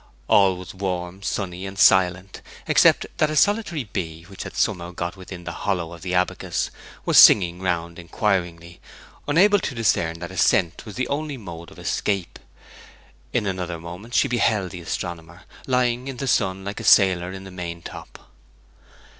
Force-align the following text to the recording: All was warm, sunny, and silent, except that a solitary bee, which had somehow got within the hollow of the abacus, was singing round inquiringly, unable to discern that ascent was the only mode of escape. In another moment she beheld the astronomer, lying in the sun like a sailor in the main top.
All 0.27 0.57
was 0.57 0.73
warm, 0.73 1.21
sunny, 1.21 1.67
and 1.67 1.77
silent, 1.77 2.41
except 2.65 3.05
that 3.17 3.29
a 3.29 3.35
solitary 3.35 3.83
bee, 3.83 4.23
which 4.23 4.41
had 4.41 4.55
somehow 4.55 4.89
got 4.89 5.15
within 5.15 5.43
the 5.43 5.51
hollow 5.51 5.93
of 5.93 6.01
the 6.01 6.15
abacus, 6.15 6.71
was 7.05 7.19
singing 7.19 7.61
round 7.61 7.99
inquiringly, 7.99 8.81
unable 9.27 9.59
to 9.59 9.75
discern 9.75 10.17
that 10.17 10.31
ascent 10.31 10.87
was 10.87 10.95
the 10.95 11.07
only 11.07 11.37
mode 11.37 11.69
of 11.69 11.77
escape. 11.77 12.39
In 13.31 13.45
another 13.45 13.79
moment 13.79 14.15
she 14.15 14.27
beheld 14.27 14.71
the 14.71 14.81
astronomer, 14.81 15.43
lying 15.67 16.07
in 16.07 16.17
the 16.17 16.25
sun 16.27 16.63
like 16.65 16.79
a 16.79 16.83
sailor 16.83 17.31
in 17.31 17.43
the 17.43 17.51
main 17.51 17.83
top. 17.83 18.27